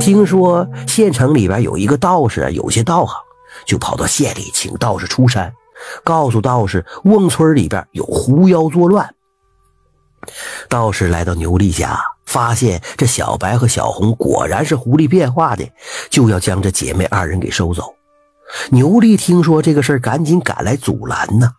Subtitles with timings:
[0.00, 3.14] 听说县城里边有一个道士有些道行，
[3.66, 5.52] 就跑到县里请道士出山，
[6.02, 9.14] 告诉道士瓮村里边有狐妖作乱。
[10.68, 15.68] 道士来到牛丽家，发现这小白和小红果然是狐狸变化的，
[16.08, 17.94] 就要将这姐妹二人给收走。
[18.70, 21.52] 牛丽听说这个事，赶紧赶来阻拦呢。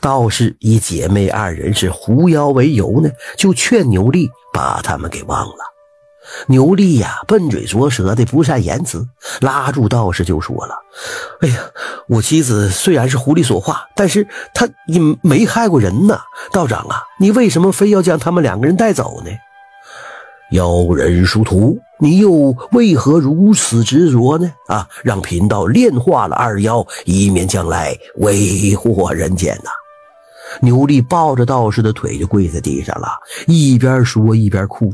[0.00, 5.71] 道士以姐妹二人是狐妖为由呢，就劝牛丽把他们给忘了。
[6.46, 9.06] 牛力呀，笨嘴拙舌的，不善言辞，
[9.40, 10.74] 拉住道士就说了
[11.42, 11.60] ：“哎呀，
[12.08, 16.20] 我妻子虽然是狐狸所化，但是她也没害过人呐。
[16.52, 19.30] 道长啊，你为什么非要将他们两个人带走呢？”
[20.52, 24.52] 妖人殊途，你又为何如此执着呢？
[24.66, 29.70] 啊，让贫道炼化了二妖，以免将来为祸人间呐！
[30.60, 33.08] 牛力抱着道士的腿就跪在地上了，
[33.46, 34.92] 一边说一边哭：“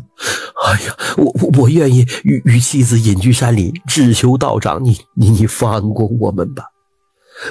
[0.65, 6.65] 哎呀，我我我愿意与与妻子隐居山林，只求道长你你你放过我们吧。”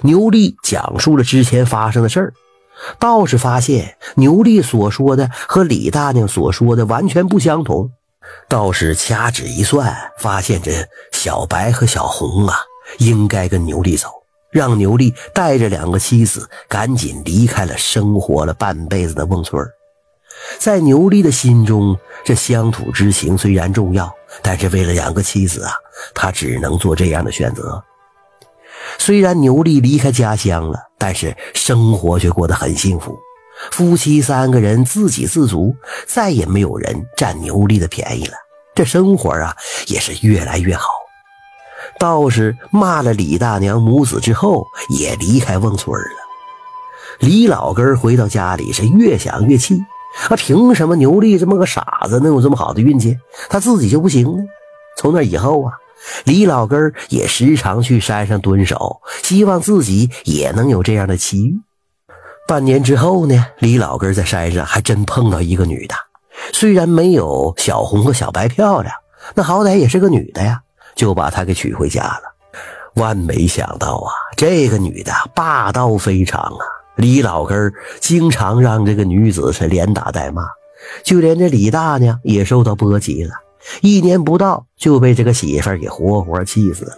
[0.04, 2.34] 牛力讲述了之前发生的事儿，
[3.00, 7.90] 道士发现牛力所说的和李大娘所说的完全不相同。
[8.50, 10.72] 道士掐指一算，发现这
[11.14, 12.56] 小白和小红啊，
[12.98, 14.10] 应该跟牛力走，
[14.50, 19.66] 让牛力带着两个妻子赶紧离开了生活了半辈子的孟村。
[20.60, 25.74] 在牛力的心中，这乡土之情虽然重要，但是为了两个妻子啊，
[26.14, 27.84] 他只能做这样的选择。
[29.00, 33.18] 虽然牛力离开家乡了，但是生活却过得很幸福。
[33.72, 35.76] 夫妻三个人自给自足，
[36.06, 38.34] 再也没有人占牛力的便宜了。
[38.76, 39.56] 这生活啊，
[39.88, 40.88] 也是越来越好。
[42.00, 46.18] 道士骂了李大娘母子之后，也离开瓮村了。
[47.20, 49.84] 李老根回到家里，是越想越气。
[50.30, 53.18] 啊，凭什么牛力这么个傻子能有这么好的运气，
[53.50, 54.44] 他自己就不行呢？
[54.98, 55.74] 从那以后啊，
[56.24, 61.60] 李老根也时常去山上蹲守，希望自己也能有这样的奇遇。
[62.48, 65.94] 半年之后呢，李老根在山上还真碰到一个女的，
[66.52, 68.96] 虽然没有小红和小白漂亮，
[69.36, 70.62] 那好歹也是个女的呀，
[70.98, 72.24] 就把她给娶回家了。
[72.96, 76.66] 万没想到啊，这个女的霸道非常啊！
[76.96, 80.44] 李老根经常让这个女子是连打带骂，
[81.04, 83.34] 就连这李大娘也受到波及了，
[83.82, 86.94] 一年不到就被这个媳妇儿给活活气死了。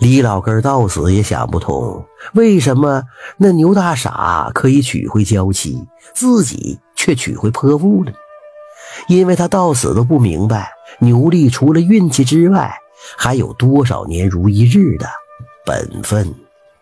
[0.00, 2.02] 李老根到死也想不通，
[2.32, 3.02] 为什么
[3.36, 5.78] 那牛大傻可以娶回娇妻，
[6.14, 8.12] 自己却娶回泼妇了？
[9.08, 10.70] 因为他到死都不明白，
[11.00, 12.74] 牛力除了运气之外，
[13.16, 15.06] 还有多少年如一日的
[15.64, 16.34] 本分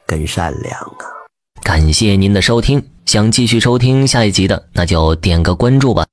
[0.06, 1.04] 跟善良啊！
[1.62, 6.06] 感谢您的收听，想继续收听下一集的，那就点个关注吧。